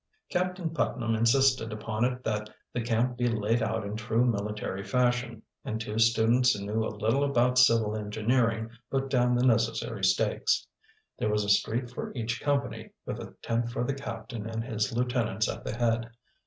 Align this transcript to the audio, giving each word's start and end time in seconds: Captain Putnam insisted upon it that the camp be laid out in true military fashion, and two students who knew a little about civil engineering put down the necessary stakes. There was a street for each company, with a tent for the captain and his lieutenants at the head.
Captain 0.31 0.71
Putnam 0.71 1.13
insisted 1.13 1.71
upon 1.71 2.03
it 2.03 2.23
that 2.23 2.49
the 2.73 2.81
camp 2.81 3.19
be 3.19 3.27
laid 3.27 3.61
out 3.61 3.85
in 3.85 3.95
true 3.95 4.25
military 4.25 4.83
fashion, 4.83 5.43
and 5.63 5.79
two 5.79 5.99
students 5.99 6.53
who 6.53 6.65
knew 6.65 6.83
a 6.83 6.87
little 6.89 7.23
about 7.23 7.59
civil 7.59 7.95
engineering 7.95 8.71
put 8.89 9.11
down 9.11 9.35
the 9.35 9.45
necessary 9.45 10.03
stakes. 10.03 10.65
There 11.19 11.29
was 11.29 11.43
a 11.43 11.49
street 11.49 11.91
for 11.91 12.11
each 12.15 12.41
company, 12.41 12.89
with 13.05 13.19
a 13.19 13.35
tent 13.43 13.69
for 13.69 13.83
the 13.83 13.93
captain 13.93 14.47
and 14.49 14.63
his 14.63 14.91
lieutenants 14.91 15.47
at 15.47 15.63
the 15.63 15.75
head. 15.75 16.09